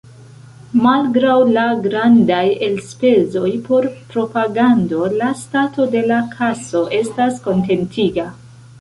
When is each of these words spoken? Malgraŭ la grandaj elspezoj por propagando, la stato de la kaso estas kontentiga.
Malgraŭ 0.85 1.35
la 1.57 1.65
grandaj 1.83 2.39
elspezoj 2.69 3.53
por 3.69 3.87
propagando, 4.15 5.05
la 5.23 5.31
stato 5.45 5.89
de 5.95 6.05
la 6.11 6.21
kaso 6.37 6.87
estas 7.05 7.43
kontentiga. 7.49 8.31